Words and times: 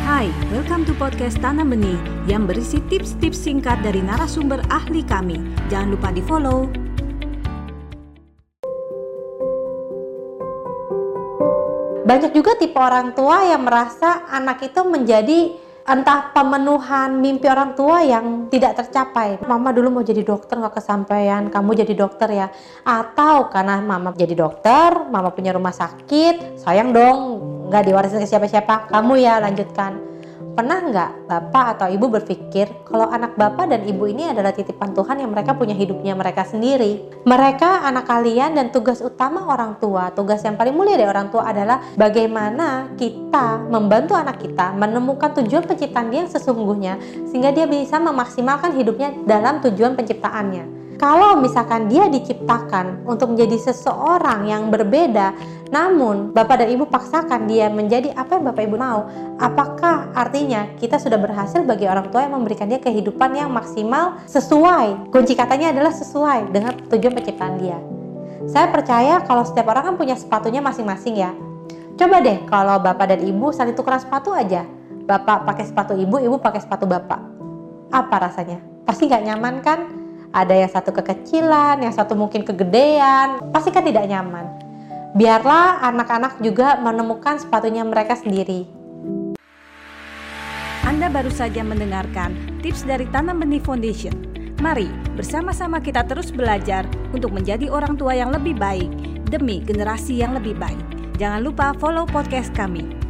Hai, 0.00 0.32
welcome 0.48 0.88
to 0.88 0.96
podcast 0.96 1.36
Tanam 1.44 1.76
Benih 1.76 2.00
yang 2.24 2.48
berisi 2.48 2.80
tips-tips 2.88 3.36
singkat 3.36 3.84
dari 3.84 4.00
narasumber 4.00 4.64
ahli 4.72 5.04
kami. 5.04 5.36
Jangan 5.68 5.88
lupa 5.92 6.08
di 6.08 6.24
follow. 6.24 6.72
Banyak 12.08 12.32
juga 12.32 12.56
tipe 12.56 12.80
orang 12.80 13.12
tua 13.12 13.44
yang 13.44 13.60
merasa 13.60 14.24
anak 14.32 14.72
itu 14.72 14.80
menjadi 14.88 15.52
entah 15.84 16.32
pemenuhan 16.32 17.20
mimpi 17.20 17.44
orang 17.52 17.76
tua 17.76 18.00
yang 18.00 18.48
tidak 18.48 18.80
tercapai. 18.80 19.36
Mama 19.44 19.68
dulu 19.68 20.00
mau 20.00 20.04
jadi 20.06 20.24
dokter 20.24 20.56
nggak 20.56 20.80
kesampaian, 20.80 21.52
kamu 21.52 21.84
jadi 21.84 21.92
dokter 21.92 22.28
ya. 22.32 22.48
Atau 22.88 23.52
karena 23.52 23.84
mama 23.84 24.16
jadi 24.16 24.32
dokter, 24.32 25.12
mama 25.12 25.28
punya 25.28 25.52
rumah 25.52 25.76
sakit, 25.76 26.56
sayang 26.56 26.96
dong 26.96 27.49
nggak 27.70 27.86
diwarisin 27.86 28.18
ke 28.18 28.26
siapa-siapa, 28.26 28.90
kamu 28.90 29.22
ya 29.22 29.38
lanjutkan. 29.38 30.10
Pernah 30.50 30.82
nggak 30.90 31.10
bapak 31.30 31.64
atau 31.78 31.86
ibu 31.86 32.10
berpikir 32.10 32.66
kalau 32.82 33.06
anak 33.06 33.38
bapak 33.38 33.70
dan 33.70 33.86
ibu 33.86 34.10
ini 34.10 34.34
adalah 34.34 34.50
titipan 34.50 34.90
Tuhan 34.90 35.22
yang 35.22 35.30
mereka 35.30 35.54
punya 35.54 35.78
hidupnya 35.78 36.18
mereka 36.18 36.42
sendiri? 36.42 37.06
Mereka 37.22 37.86
anak 37.86 38.10
kalian 38.10 38.58
dan 38.58 38.74
tugas 38.74 38.98
utama 38.98 39.46
orang 39.46 39.78
tua, 39.78 40.10
tugas 40.10 40.42
yang 40.42 40.58
paling 40.58 40.74
mulia 40.74 40.98
dari 40.98 41.06
orang 41.06 41.30
tua 41.30 41.46
adalah 41.46 41.78
bagaimana 41.94 42.90
kita 42.98 43.62
membantu 43.70 44.18
anak 44.18 44.42
kita 44.42 44.74
menemukan 44.74 45.30
tujuan 45.38 45.62
penciptaan 45.70 46.10
dia 46.10 46.26
yang 46.26 46.32
sesungguhnya 46.34 46.98
sehingga 47.30 47.54
dia 47.54 47.70
bisa 47.70 48.02
memaksimalkan 48.02 48.74
hidupnya 48.74 49.14
dalam 49.22 49.62
tujuan 49.62 49.94
penciptaannya 49.94 50.80
kalau 51.00 51.40
misalkan 51.40 51.88
dia 51.88 52.12
diciptakan 52.12 53.08
untuk 53.08 53.32
menjadi 53.32 53.72
seseorang 53.72 54.44
yang 54.44 54.68
berbeda, 54.68 55.32
namun 55.70 56.34
Bapak 56.34 56.66
dan 56.66 56.68
Ibu 56.74 56.90
paksakan 56.90 57.46
dia 57.46 57.70
menjadi 57.70 58.10
apa 58.18 58.34
yang 58.34 58.44
Bapak 58.50 58.62
Ibu 58.66 58.74
mau, 58.74 59.06
apakah 59.38 60.10
artinya 60.18 60.66
kita 60.82 60.98
sudah 60.98 61.14
berhasil 61.14 61.62
bagi 61.62 61.86
orang 61.86 62.10
tua 62.10 62.26
yang 62.26 62.34
memberikan 62.34 62.66
dia 62.66 62.82
kehidupan 62.82 63.38
yang 63.38 63.54
maksimal 63.54 64.18
sesuai? 64.26 65.14
Kunci 65.14 65.38
katanya 65.38 65.70
adalah 65.70 65.94
sesuai 65.94 66.50
dengan 66.50 66.74
tujuan 66.90 67.14
penciptaan 67.14 67.54
dia. 67.62 67.78
Saya 68.50 68.66
percaya 68.74 69.22
kalau 69.22 69.46
setiap 69.46 69.70
orang 69.70 69.94
kan 69.94 69.94
punya 69.94 70.18
sepatunya 70.18 70.58
masing-masing 70.58 71.22
ya. 71.22 71.30
Coba 71.94 72.18
deh 72.18 72.42
kalau 72.50 72.82
Bapak 72.82 73.14
dan 73.14 73.22
Ibu 73.22 73.54
saling 73.54 73.78
tukeran 73.78 74.02
sepatu 74.02 74.34
aja. 74.34 74.66
Bapak 75.06 75.46
pakai 75.46 75.70
sepatu 75.70 75.94
Ibu, 75.94 76.18
Ibu 76.18 76.42
pakai 76.42 76.66
sepatu 76.66 76.90
Bapak. 76.90 77.22
Apa 77.94 78.26
rasanya? 78.26 78.58
Pasti 78.82 79.06
nggak 79.06 79.22
nyaman 79.22 79.62
kan? 79.62 80.00
ada 80.30 80.54
yang 80.54 80.70
satu 80.70 80.94
kekecilan, 80.94 81.82
yang 81.82 81.90
satu 81.90 82.14
mungkin 82.14 82.46
kegedean, 82.46 83.42
pasti 83.50 83.74
kan 83.74 83.82
tidak 83.82 84.06
nyaman. 84.06 84.69
Biarlah 85.10 85.82
anak-anak 85.90 86.38
juga 86.38 86.78
menemukan 86.78 87.42
sepatunya 87.42 87.82
mereka 87.82 88.14
sendiri. 88.14 88.62
Anda 90.86 91.10
baru 91.10 91.34
saja 91.34 91.66
mendengarkan 91.66 92.38
tips 92.62 92.86
dari 92.86 93.10
Tanam 93.10 93.42
Benih 93.42 93.58
Foundation. 93.58 94.14
Mari 94.62 94.86
bersama-sama 95.18 95.82
kita 95.82 96.06
terus 96.06 96.30
belajar 96.30 96.86
untuk 97.10 97.34
menjadi 97.34 97.66
orang 97.66 97.98
tua 97.98 98.14
yang 98.14 98.30
lebih 98.30 98.54
baik 98.54 98.90
demi 99.26 99.58
generasi 99.66 100.22
yang 100.22 100.30
lebih 100.38 100.54
baik. 100.54 100.78
Jangan 101.18 101.42
lupa 101.42 101.74
follow 101.82 102.06
podcast 102.06 102.54
kami 102.54 103.09